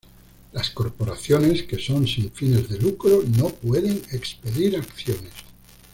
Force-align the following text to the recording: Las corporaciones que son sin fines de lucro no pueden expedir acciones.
Las 0.53 0.71
corporaciones 0.71 1.61
que 1.61 1.77
son 1.77 2.07
sin 2.07 2.31
fines 2.31 2.67
de 2.69 2.79
lucro 2.79 3.21
no 3.37 3.49
pueden 3.49 4.01
expedir 4.11 4.75
acciones. 4.75 5.31